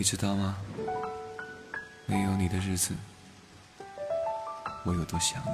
[0.00, 0.56] 你知道吗？
[2.06, 2.94] 没有你的日子，
[4.86, 5.50] 我有多想你。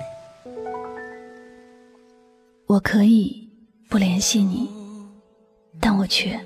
[2.68, 3.50] 我可以
[3.88, 4.70] 不联系你，
[5.80, 6.38] 但我却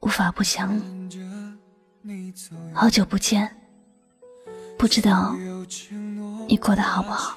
[0.00, 1.08] 无法不想你。
[2.74, 3.50] 好久不见，
[4.76, 5.34] 不知道
[6.46, 7.34] 你过得好不好？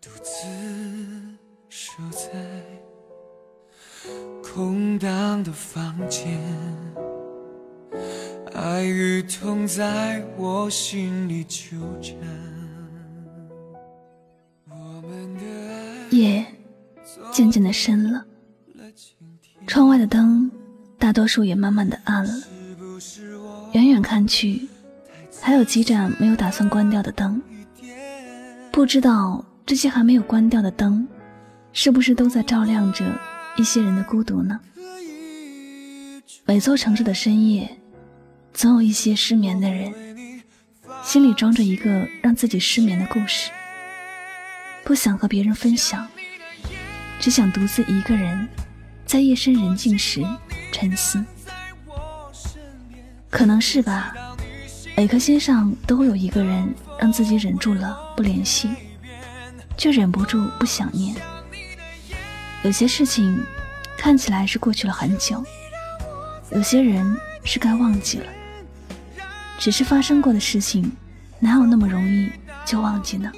[0.00, 0.46] 独自
[1.68, 2.28] 守在
[4.54, 6.38] 空荡的房间，
[8.52, 12.14] 爱与痛在我心里纠缠。
[16.10, 16.44] 夜
[17.32, 18.22] 渐渐的深了，
[19.66, 20.50] 窗外的灯
[20.98, 22.34] 大多数也慢慢的暗了。
[23.72, 24.68] 远远看去，
[25.40, 27.40] 还有几盏没有打算关掉的灯，
[28.70, 29.42] 不知道。
[29.64, 31.06] 这些还没有关掉的灯，
[31.72, 33.04] 是不是都在照亮着
[33.56, 34.58] 一些人的孤独呢？
[36.44, 37.78] 每座城市的深夜，
[38.52, 39.92] 总有一些失眠的人，
[41.02, 43.50] 心里装着一个让自己失眠的故事，
[44.84, 46.08] 不想和别人分享，
[47.20, 48.48] 只想独自一个人，
[49.04, 50.24] 在夜深人静时
[50.72, 51.24] 沉思。
[53.30, 54.14] 可能是吧，
[54.96, 58.70] 每颗心上都有一个人，让自己忍住了不联系。
[59.78, 61.16] 却忍不住不想念。
[62.64, 63.44] 有些事情
[63.98, 65.44] 看起来是过去了很久，
[66.52, 68.26] 有些人是该忘记了。
[69.58, 70.90] 只是发生过的事情，
[71.40, 72.30] 哪有那么容易
[72.64, 73.32] 就忘记呢？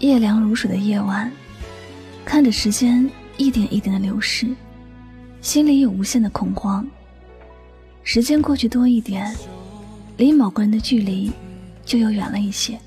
[0.00, 1.30] 夜凉如水的夜晚，
[2.24, 4.48] 看着时间一点一点的流逝，
[5.40, 6.84] 心里有无限的恐慌。
[8.02, 9.32] 时间过去多一点。
[10.16, 11.32] 离某个人的距离
[11.84, 12.78] 就又远了一些。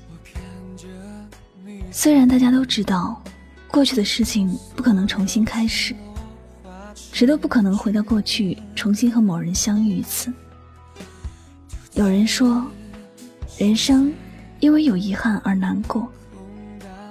[1.90, 3.22] 虽然大家都知道，
[3.66, 5.94] 过去的事情不可能重新开始，
[6.94, 10.32] 谁都不可能回到过去重新和某人相遇一次。
[11.94, 12.64] 有人说，
[13.58, 14.12] 人生
[14.60, 16.06] 因为有遗憾而难过，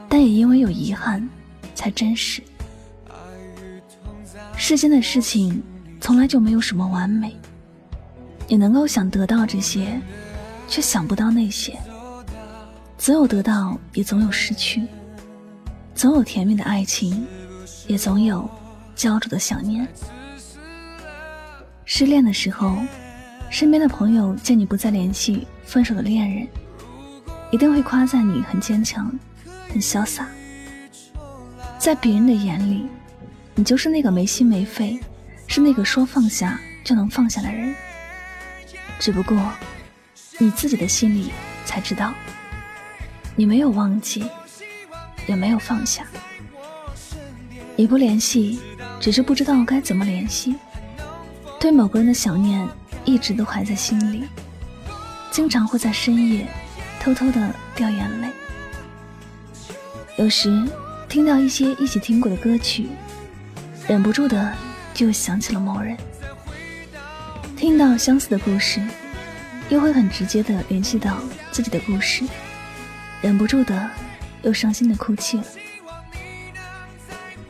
[0.07, 1.27] 但也因为有遗憾
[1.75, 2.41] 才真实。
[4.55, 5.61] 世间的事情
[5.99, 7.35] 从来就没有什么完美。
[8.47, 9.99] 你能够想得到这些，
[10.67, 11.77] 却想不到那些。
[12.97, 14.81] 总有得到，也总有失去；
[15.93, 17.25] 总有甜蜜的爱情，
[17.87, 18.49] 也总有
[18.95, 19.87] 焦灼的想念。
[21.85, 22.75] 失恋的时候，
[23.49, 26.47] 身边的朋友见你不再联系分手的恋人，
[27.51, 29.11] 一定会夸赞你很坚强、
[29.69, 30.27] 很潇洒。
[31.79, 32.87] 在别人的眼里，
[33.55, 34.99] 你就是那个没心没肺，
[35.47, 37.73] 是那个说放下就能放下的人。
[38.99, 39.37] 只不过，
[40.39, 41.31] 你自己的心里
[41.65, 42.13] 才知道，
[43.35, 44.25] 你没有忘记，
[45.25, 46.05] 也没有放下。
[47.75, 48.59] 你不联系，
[48.99, 50.55] 只是不知道该怎么联系。
[51.59, 52.67] 对某个人的想念
[53.03, 54.25] 一直都还在心里，
[55.31, 56.47] 经常会在深夜
[56.99, 58.29] 偷偷的掉眼泪。
[60.17, 60.67] 有时
[61.09, 62.89] 听到一些一起听过的歌曲，
[63.87, 64.53] 忍不住的
[64.93, 65.97] 就想起了某人。
[67.55, 68.79] 听到相似的故事，
[69.69, 71.17] 又会很直接的联系到
[71.51, 72.23] 自己的故事，
[73.21, 73.89] 忍不住的
[74.41, 75.43] 又伤心的哭泣了。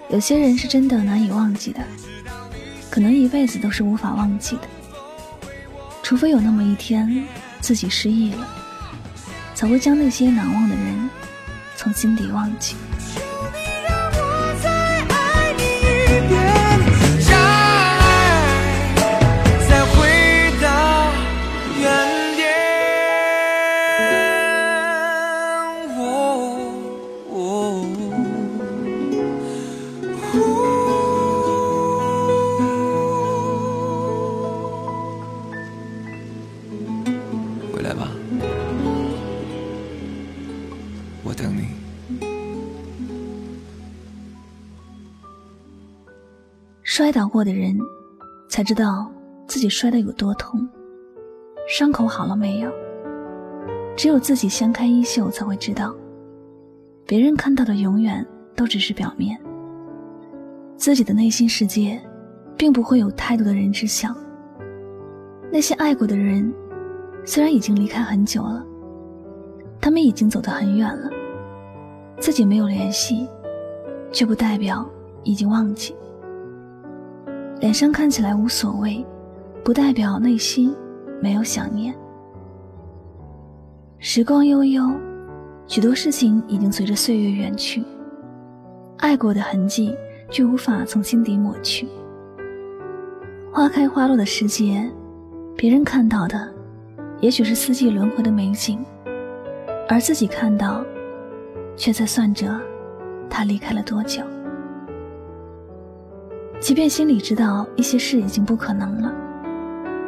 [0.10, 1.82] 有些人是真的难以忘记的，
[2.90, 4.62] 可能一辈子都是无法忘记的，
[6.02, 7.26] 除非有那么一天
[7.60, 8.48] 自己失忆了，
[9.54, 11.10] 才会将那些难忘的人
[11.76, 12.76] 从心底忘记。
[41.28, 41.68] 我等你
[46.84, 47.78] 摔倒过的人，
[48.48, 49.12] 才知道
[49.46, 50.66] 自己摔得有多痛，
[51.68, 52.72] 伤口好了没有？
[53.98, 55.94] 只有自己掀开衣袖，才会知道，
[57.06, 58.26] 别人看到的永远
[58.56, 59.38] 都只是表面，
[60.78, 62.02] 自己的内心世界，
[62.56, 64.16] 并不会有太多的人知晓。
[65.52, 66.54] 那些爱过的人，
[67.26, 68.66] 虽然已经离开很久了，
[69.82, 71.12] 他们已经走得很远了，
[72.20, 73.28] 自己没有联系，
[74.12, 74.86] 却不代表
[75.24, 75.96] 已经忘记。
[77.60, 79.06] 脸上看起来无所谓，
[79.64, 80.76] 不代表内心
[81.22, 81.96] 没有想念。
[84.00, 84.84] 时光悠悠，
[85.68, 87.84] 许多事情已经随着岁月远去，
[88.98, 89.96] 爱过的痕迹
[90.30, 91.88] 却无法从心底抹去。
[93.52, 94.88] 花开花落的世界，
[95.56, 96.48] 别人看到的
[97.20, 98.80] 也许是四季轮回的美景，
[99.90, 100.86] 而自己看到，
[101.78, 102.60] 却在算着
[103.30, 104.22] 他离开了多久。
[106.60, 109.14] 即便心里知道一些事已经不可能了，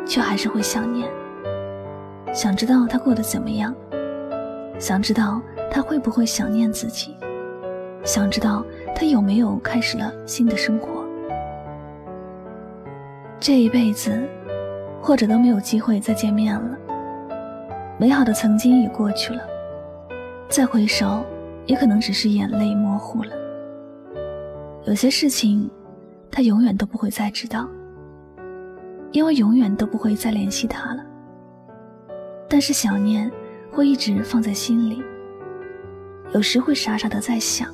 [0.06, 1.07] 却还是会想念，
[2.33, 3.74] 想知道他过得怎么样。
[4.80, 7.16] 想知道他会不会想念自己，
[8.04, 11.06] 想知道他有没有开始了新的生活。
[13.39, 14.27] 这一辈子，
[15.01, 16.77] 或者都没有机会再见面了。
[17.98, 19.42] 美好的曾经已过去了，
[20.48, 21.25] 再回首，
[21.69, 23.31] 也可能只是眼泪模糊了。
[24.86, 25.69] 有些事情，
[26.31, 27.69] 他永远都不会再知道，
[29.12, 31.06] 因为永远都不会再联系他了。
[32.50, 33.31] 但是想念。
[33.71, 35.00] 会一直放在心里，
[36.33, 37.69] 有时会傻傻的在想，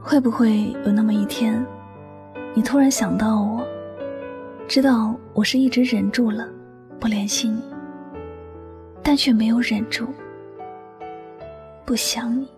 [0.00, 1.62] 会不会有那么一天，
[2.54, 3.62] 你突然想到我，
[4.66, 6.48] 知道我是一直忍住了
[6.98, 7.62] 不联系你，
[9.02, 10.06] 但却没有忍住
[11.88, 12.57] 不想你。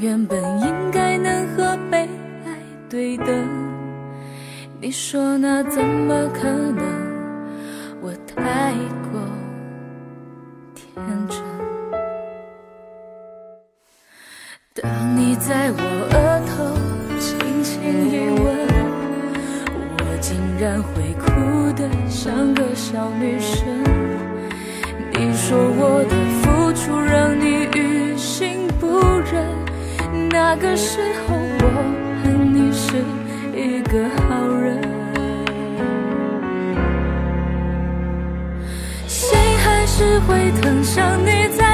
[0.00, 2.08] 原本应该能和被
[2.44, 2.58] 爱
[2.88, 3.26] 对等，
[4.80, 6.84] 你说那怎么可能？
[8.02, 8.72] 我太
[9.10, 9.20] 过
[10.74, 10.94] 天
[11.28, 11.38] 真。
[14.74, 15.78] 当你在我
[16.12, 16.76] 额头
[17.18, 18.46] 轻轻一吻，
[19.98, 23.66] 我竟然会哭得像个小女生。
[25.12, 29.00] 你说我的付出让你于心不
[29.32, 29.65] 忍，
[30.38, 31.66] 那个时候我
[32.22, 32.92] 恨你是
[33.54, 34.82] 一个好人，
[39.06, 39.34] 心
[39.64, 41.65] 还是会疼，想你在